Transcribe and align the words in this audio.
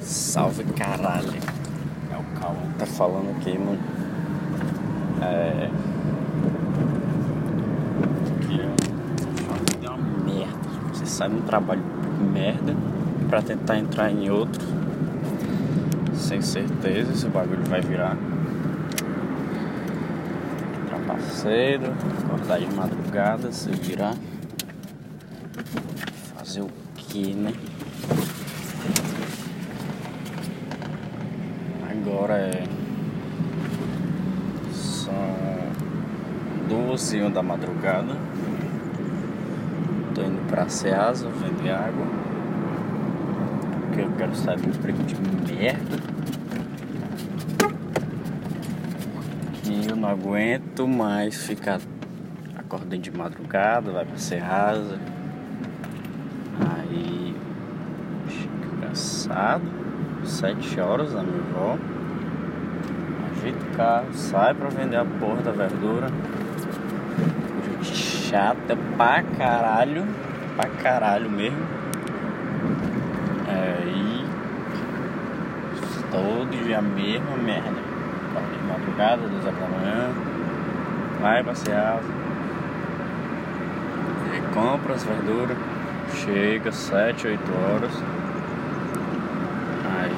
Salve 0.00 0.64
caralho. 0.64 1.32
É 2.12 2.16
o 2.16 2.40
calma. 2.40 2.60
Tá 2.78 2.86
falando 2.86 3.30
aqui, 3.36 3.56
mano. 3.58 3.78
É. 5.22 5.70
Que 8.42 8.60
uma 9.86 9.96
merda. 10.24 10.58
Você 10.92 11.06
sai 11.06 11.28
de 11.30 11.36
um 11.36 11.42
trabalho 11.42 11.82
merda 12.32 12.74
pra 13.28 13.40
tentar 13.42 13.78
entrar 13.78 14.10
em 14.10 14.28
outro. 14.30 14.64
Sem 16.14 16.42
certeza 16.42 17.14
se 17.14 17.26
o 17.26 17.30
bagulho 17.30 17.64
vai 17.64 17.80
virar. 17.80 18.16
Trapaceiro, 20.88 21.92
acordar 22.24 22.58
de 22.58 22.74
madrugada, 22.74 23.52
se 23.52 23.70
virar. 23.70 24.14
Fazer 26.46 26.60
o 26.60 26.70
que, 26.94 27.34
né? 27.34 27.52
Agora 31.90 32.34
é. 32.34 32.62
São 34.72 35.12
duas 36.68 37.12
e 37.12 37.18
uma 37.18 37.30
da 37.30 37.42
madrugada. 37.42 38.16
Tô 40.14 40.22
indo 40.22 40.40
pra 40.48 40.68
Ceasa 40.68 41.28
vender 41.30 41.72
água. 41.72 42.06
Porque 43.80 44.02
eu 44.02 44.12
quero 44.12 44.36
sair 44.36 44.60
do 44.60 44.68
emprego 44.68 45.02
de 45.02 45.16
merda. 45.52 45.98
Que 49.64 49.90
eu 49.90 49.96
não 49.96 50.08
aguento 50.08 50.86
mais 50.86 51.42
ficar 51.42 51.80
acordando 52.56 52.98
de 52.98 53.10
madrugada, 53.10 53.90
vai 53.90 54.04
pra 54.04 54.16
Ceasa. 54.16 55.00
Aí 56.58 57.34
cansado 59.26 59.62
sete 60.24 60.80
horas 60.80 61.12
na 61.12 61.22
minha 61.22 61.38
avó. 61.38 61.76
Ajeita 63.32 63.58
o 63.58 63.76
carro, 63.76 64.06
sai 64.12 64.54
pra 64.54 64.68
vender 64.68 64.96
a 64.96 65.04
porra 65.04 65.42
da 65.42 65.50
verdura. 65.52 66.08
Gente 67.82 67.94
chata 67.94 68.76
pra 68.96 69.22
caralho. 69.22 70.04
Pra 70.56 70.68
caralho 70.82 71.30
mesmo. 71.30 71.58
Aí. 73.48 74.24
Todo 76.10 76.64
dia 76.64 76.78
a 76.78 76.82
mesma 76.82 77.36
merda. 77.36 77.86
De 78.36 78.66
madrugada, 78.66 79.22
duas 79.28 79.44
horas 79.44 79.58
da 79.58 79.68
manhã. 79.68 80.10
Vai 81.20 81.44
passear. 81.44 82.00
Compra 84.54 84.94
as 84.94 85.04
verduras. 85.04 85.56
Chega 86.14 86.72
sete, 86.72 87.26
oito 87.26 87.52
horas. 87.52 87.92
Aí 89.98 90.12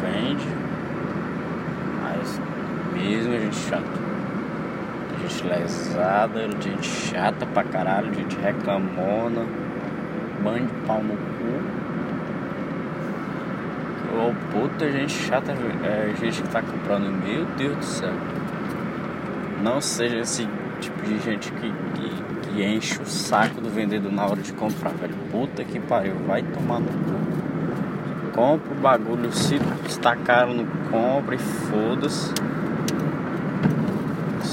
vende, 0.00 0.46
mas 2.02 2.40
a 3.78 5.20
gente 5.20 5.46
lesada, 5.46 6.48
gente 6.60 6.86
chata 6.86 7.46
pra 7.46 7.64
caralho, 7.64 8.12
gente 8.14 8.36
reclamona, 8.36 9.46
bando 10.42 10.66
de 10.66 10.86
pau 10.86 11.02
no 11.02 11.16
cu. 11.16 11.82
Ô 14.14 14.34
puta 14.52 14.90
gente 14.90 15.12
chata, 15.12 15.52
é, 15.52 16.14
gente 16.20 16.42
que 16.42 16.48
tá 16.48 16.60
comprando, 16.60 17.10
meu 17.24 17.44
Deus 17.56 17.76
do 17.76 17.84
céu. 17.84 18.12
Não 19.62 19.80
seja 19.80 20.18
esse 20.18 20.46
tipo 20.80 21.00
de 21.02 21.18
gente 21.20 21.52
que, 21.52 21.72
que, 21.94 22.48
que 22.48 22.64
enche 22.64 23.00
o 23.00 23.06
saco 23.06 23.60
do 23.60 23.70
vendedor 23.70 24.12
na 24.12 24.26
hora 24.26 24.42
de 24.42 24.52
comprar, 24.52 24.90
velho. 24.90 25.14
Puta 25.30 25.64
que 25.64 25.78
pariu, 25.78 26.14
vai 26.26 26.42
tomar 26.42 26.80
no 26.80 26.88
cu 26.88 27.42
compra 28.34 28.72
o 28.72 28.80
bagulho, 28.80 29.32
se 29.32 29.56
está 29.86 30.16
caro, 30.16 30.54
não 30.54 30.66
compra 30.90 31.34
e 31.34 31.38
foda-se. 31.38 32.32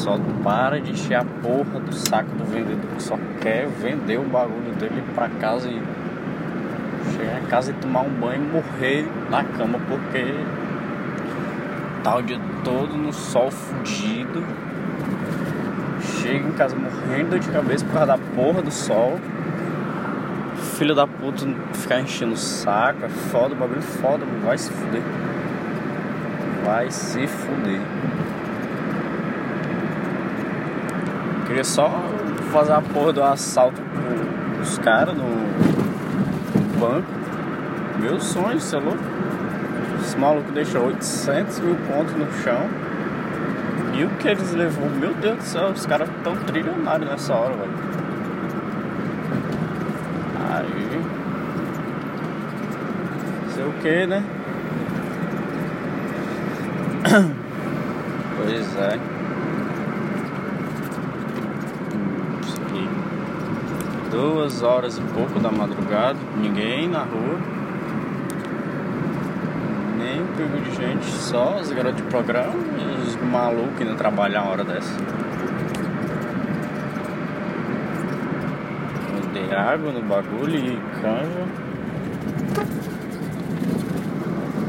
Só 0.00 0.18
para 0.42 0.80
de 0.80 0.92
encher 0.92 1.16
a 1.16 1.24
porra 1.24 1.78
do 1.78 1.94
saco 1.94 2.30
do 2.30 2.44
vendedor 2.44 2.90
que 2.96 3.02
só 3.02 3.18
quer 3.40 3.68
vender 3.68 4.18
o 4.18 4.24
bagulho 4.24 4.72
dele 4.78 5.04
pra 5.14 5.28
casa 5.28 5.68
e 5.68 5.82
chegar 7.12 7.42
em 7.42 7.46
casa 7.46 7.70
e 7.70 7.74
tomar 7.74 8.00
um 8.00 8.10
banho 8.10 8.42
e 8.42 8.46
morrer 8.46 9.06
na 9.28 9.44
cama 9.44 9.78
porque 9.88 10.34
tá 12.02 12.16
o 12.16 12.22
dia 12.22 12.40
todo 12.64 12.96
no 12.96 13.12
sol 13.12 13.50
fudido. 13.50 14.42
Chega 16.00 16.48
em 16.48 16.52
casa 16.52 16.74
morrendo 16.74 17.38
de 17.38 17.48
cabeça 17.50 17.84
por 17.84 17.92
causa 17.92 18.06
da 18.06 18.18
porra 18.34 18.62
do 18.62 18.70
sol 18.70 19.18
filho 20.80 20.94
da 20.94 21.06
puta 21.06 21.46
ficar 21.74 22.00
enchendo 22.00 22.32
o 22.32 22.36
saco, 22.38 23.04
é 23.04 23.08
foda, 23.10 23.54
o 23.54 23.56
bagulho 23.58 23.82
foda, 23.82 24.24
mano. 24.24 24.46
vai 24.46 24.56
se 24.56 24.70
fuder. 24.70 25.02
Vai 26.64 26.90
se 26.90 27.26
fuder. 27.26 27.80
Queria 31.50 31.64
só 31.64 31.90
fazer 32.52 32.74
a 32.74 32.80
porra 32.80 33.12
do 33.12 33.24
assalto 33.24 33.82
pros 34.54 34.78
caras 34.78 35.16
no, 35.16 35.24
banco. 36.78 37.08
Meu 37.98 38.20
sonho, 38.20 38.60
você 38.60 38.76
é 38.76 38.78
louco? 38.78 39.02
Esse 40.00 40.16
maluco 40.16 40.52
deixou 40.52 40.86
800 40.86 41.58
mil 41.58 41.74
pontos 41.88 42.14
no 42.14 42.32
chão. 42.44 42.68
E 43.94 44.04
o 44.04 44.10
que 44.10 44.28
eles 44.28 44.52
levou? 44.52 44.88
Meu 44.90 45.12
Deus 45.14 45.38
do 45.38 45.42
céu, 45.42 45.70
os 45.70 45.84
caras 45.86 46.08
tão 46.22 46.36
trilionários 46.36 47.10
nessa 47.10 47.34
hora, 47.34 47.56
velho. 47.56 47.72
Aí. 50.52 51.02
Fazer 53.48 53.64
o 53.64 53.72
que, 53.82 54.06
né? 54.06 54.24
Pois 58.36 58.76
é. 58.76 59.20
Aqui. 62.70 62.88
Duas 64.10 64.62
horas 64.62 64.98
e 64.98 65.00
pouco 65.14 65.38
da 65.38 65.52
madrugada, 65.52 66.18
ninguém 66.36 66.88
na 66.88 67.04
rua. 67.04 67.38
Nem 69.96 70.20
um 70.20 70.26
pingo 70.36 70.60
de 70.62 70.74
gente, 70.74 71.04
só 71.04 71.58
as 71.60 71.70
garotas 71.70 71.96
de 71.96 72.02
programa 72.04 72.54
e 72.76 73.02
os 73.06 73.14
malucos 73.16 73.80
indo 73.80 73.94
trabalhar 73.94 74.42
uma 74.42 74.50
hora 74.50 74.64
dessa. 74.64 74.92
Dei 79.32 79.54
água 79.54 79.92
no 79.92 80.02
bagulho 80.02 80.56
e 80.56 80.76
canja 81.00 81.46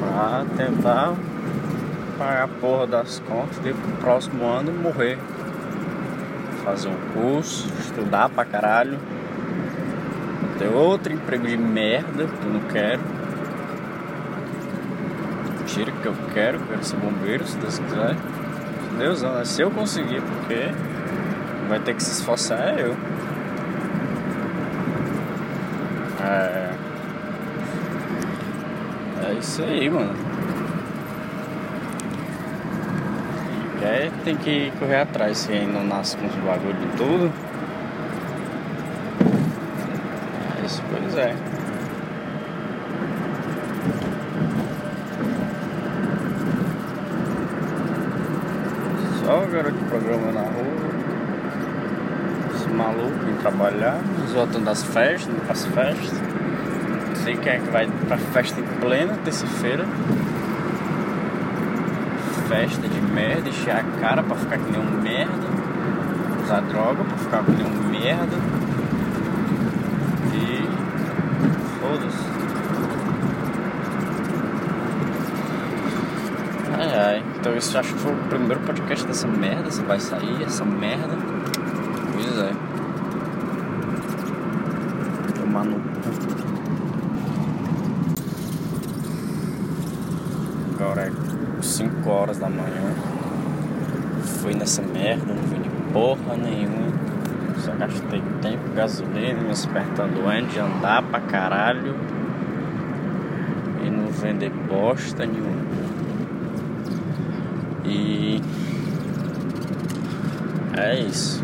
pra 0.00 0.46
tentar 0.56 1.14
pagar 2.16 2.44
a 2.44 2.48
porra 2.48 2.86
das 2.86 3.18
contas 3.28 3.58
e 3.58 3.74
pro 3.74 3.92
próximo 4.00 4.46
ano 4.46 4.72
morrer. 4.72 5.18
Fazer 6.64 6.88
um 6.88 6.96
curso, 7.12 7.68
estudar 7.80 8.30
pra 8.30 8.44
caralho. 8.46 8.98
Ter 10.58 10.68
outro 10.68 11.12
emprego 11.12 11.46
de 11.46 11.56
merda 11.56 12.26
que 12.26 12.46
eu 12.46 12.52
não 12.52 12.60
quero. 12.68 13.00
Tira 15.66 15.92
que 15.92 16.06
eu 16.06 16.14
quero, 16.32 16.60
quero 16.60 16.84
ser 16.84 16.96
bombeiro 16.96 17.46
se 17.46 17.56
Deus 17.58 17.78
quiser. 17.78 18.16
Deus, 18.98 19.22
né? 19.22 19.44
se 19.44 19.60
eu 19.60 19.70
conseguir, 19.70 20.22
porque 20.22 20.70
vai 21.68 21.78
ter 21.80 21.94
que 21.94 22.02
se 22.02 22.12
esforçar 22.12 22.78
é 22.78 22.82
eu. 22.82 22.96
É. 26.24 26.70
É 29.28 29.32
isso 29.34 29.62
aí, 29.62 29.90
mano. 29.90 30.14
Quem 33.48 33.80
quer 33.80 34.10
tem 34.24 34.36
que 34.36 34.72
correr 34.78 35.00
atrás, 35.00 35.38
se 35.38 35.52
ainda 35.52 35.72
não 35.72 35.84
nasce 35.84 36.16
com 36.16 36.26
os 36.26 36.34
bagulho 36.36 36.74
de 36.74 36.86
tudo. 36.96 37.32
É 40.62 40.65
pois 40.90 41.16
é. 41.16 41.34
Só 49.26 49.42
o 49.42 49.46
garoto 49.48 49.84
programa 49.88 50.30
na 50.30 50.42
rua. 50.42 50.86
Os 52.54 52.66
malucos 52.68 53.28
em 53.28 53.34
trabalhar, 53.40 53.98
os 54.24 54.32
voltando 54.32 54.66
das 54.66 54.84
festas, 54.84 55.26
indo 55.26 55.44
pras 55.46 55.64
festas. 55.66 56.12
Não 57.08 57.16
sei 57.16 57.36
quem 57.36 57.52
é 57.54 57.58
que 57.58 57.70
vai 57.70 57.88
pra 58.06 58.16
festa 58.18 58.60
em 58.60 58.64
plena 58.78 59.18
terça-feira. 59.24 59.84
Festa 62.48 62.86
de 62.86 63.00
merda, 63.00 63.48
encher 63.48 63.74
a 63.74 63.82
cara 64.00 64.22
pra 64.22 64.36
ficar 64.36 64.58
que 64.58 64.70
nem 64.70 64.80
um 64.80 65.02
merda. 65.02 65.48
Usar 66.44 66.60
droga 66.60 67.02
pra 67.02 67.18
ficar 67.18 67.42
que 67.42 67.50
nem 67.50 67.66
um 67.66 67.88
merda. 67.90 68.36
E. 70.32 70.68
Foda-se. 71.80 72.26
Ai 76.78 77.24
isso 77.56 77.78
acho 77.78 77.94
que 77.94 78.00
foi 78.00 78.12
o 78.12 78.16
primeiro 78.28 78.60
podcast 78.60 79.06
dessa 79.06 79.26
merda. 79.26 79.70
Você 79.70 79.82
vai 79.82 79.98
sair, 79.98 80.42
essa 80.42 80.64
merda. 80.64 81.16
Pois 82.12 82.38
é. 82.38 82.76
tomar 85.56 85.64
no. 85.64 85.80
Agora 90.74 91.02
é 91.02 91.62
5 91.62 92.10
horas 92.10 92.38
da 92.38 92.48
manhã. 92.48 92.94
Fui 94.40 94.54
nessa 94.54 94.82
merda, 94.82 95.32
não 95.32 95.42
vi 95.42 95.70
porra 95.92 96.36
nenhuma. 96.36 96.92
Só 97.58 97.72
gastei 97.72 98.22
tempo, 98.42 98.74
gasolina, 98.74 99.40
pernas 99.40 99.66
estão 99.90 100.08
doendo 100.08 100.48
de 100.48 100.58
andar 100.58 101.02
pra 101.02 101.20
caralho. 101.20 101.94
E 103.84 103.90
não 103.90 104.08
vender 104.08 104.50
bosta 104.50 105.24
nenhuma. 105.24 105.95
E 107.88 108.42
é 110.76 110.98
isso. 111.00 111.42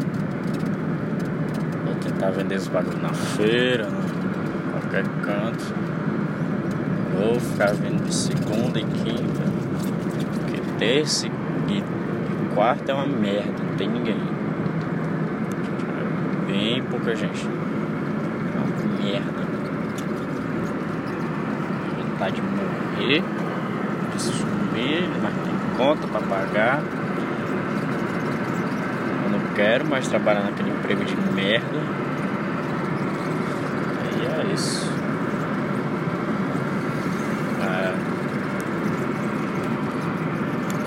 Vou 1.84 1.94
tentar 1.96 2.30
vender 2.30 2.56
os 2.56 2.68
bagulhos 2.68 3.00
na 3.00 3.14
feira, 3.14 3.86
em 3.86 4.70
qualquer 4.70 5.04
canto. 5.22 5.74
Vou 7.16 7.38
ficar 7.38 7.72
vendo 7.74 8.04
de 8.04 8.14
segunda 8.14 8.80
e 8.80 8.84
quinta. 8.84 9.42
Porque 10.40 10.60
terça 10.78 11.26
e 11.26 11.32
quarta 12.54 12.92
é 12.92 12.94
uma 12.94 13.06
merda, 13.06 13.62
não 13.62 13.76
tem 13.76 13.88
ninguém. 13.88 14.18
Bem 16.46 16.82
pouca 16.82 17.14
gente. 17.14 17.46
É 17.46 18.58
uma 18.58 19.02
merda. 19.02 19.42
Vontade 21.98 22.36
de 22.36 22.42
morrer, 22.42 23.24
de 24.14 24.22
sumir, 24.22 25.08
mas 25.22 25.51
conta 25.76 26.06
pra 26.08 26.20
pagar 26.20 26.82
quero 29.54 29.86
mais 29.86 30.08
trabalhar 30.08 30.42
naquele 30.42 30.70
emprego 30.70 31.04
de 31.04 31.16
merda. 31.32 31.78
E 34.18 34.26
é 34.26 34.54
isso. 34.54 34.90
É. 37.62 37.94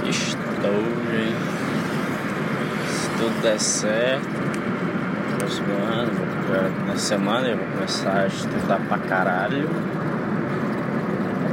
Estou, 0.10 0.84
gente. 1.12 1.36
Se 2.88 3.10
tudo 3.18 3.42
der 3.42 3.60
certo, 3.60 4.28
próximo 5.38 5.74
ano, 5.74 6.12
na 6.88 6.96
semana 6.98 7.48
eu 7.48 7.58
vou 7.58 7.68
começar 7.68 8.22
a 8.22 8.28
estudar 8.28 8.80
pra 8.88 8.98
caralho. 8.98 9.70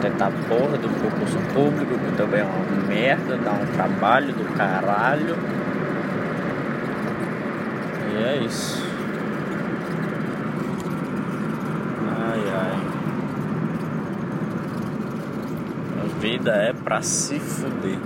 Tentar 0.03 0.27
a 0.27 0.31
porra 0.49 0.77
do 0.79 0.89
concurso 0.89 1.39
público, 1.55 1.97
que 1.97 2.17
também 2.17 2.41
é 2.41 2.45
uma 2.45 2.89
merda, 2.89 3.37
dá 3.37 3.53
um 3.53 3.67
trabalho 3.67 4.33
do 4.35 4.45
caralho. 4.57 5.37
E 8.11 8.25
é 8.25 8.43
isso. 8.45 8.85
Ai 12.19 12.41
ai. 12.53 12.81
A 16.01 16.19
vida 16.19 16.51
é 16.51 16.73
pra 16.73 17.01
se 17.01 17.39
fuder. 17.39 17.99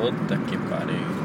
Puta 0.00 0.36
que 0.48 0.58
pariu. 0.68 1.21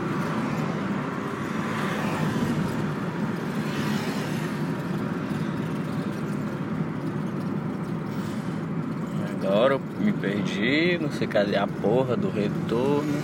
Eu 9.50 9.80
me 10.02 10.12
perdi, 10.12 10.98
não 11.02 11.10
sei 11.10 11.26
cadê 11.26 11.56
a 11.56 11.66
porra 11.66 12.18
do 12.18 12.30
retorno 12.30 13.18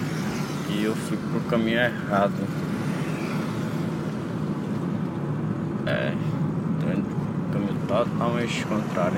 e 0.70 0.86
eu 0.86 0.96
fui 0.96 1.18
pro 1.18 1.42
caminho 1.50 1.80
errado. 1.80 2.32
É, 5.86 6.14
tô 6.80 6.92
indo 6.92 7.04
pro 7.04 7.60
caminho 7.60 7.78
totalmente 7.86 8.66
contrário. 8.66 9.12